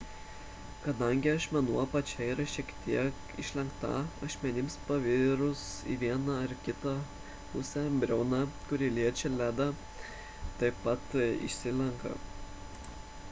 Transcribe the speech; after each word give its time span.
kadangi 0.83 1.29
ašmenų 1.31 1.73
apačia 1.81 2.27
yra 2.29 2.45
šiek 2.53 2.71
tiek 2.85 3.35
išlenkta 3.43 3.91
ašmenims 4.27 4.77
pasvirus 4.87 5.61
į 5.95 5.97
vieną 6.05 6.37
ar 6.45 6.55
kitą 6.67 6.93
pusę 7.51 7.83
briauna 8.05 8.39
kuri 8.71 8.89
liečia 8.97 9.31
ledą 9.35 9.67
taip 10.63 10.81
pat 10.87 11.15
išsilenkia 11.51 12.15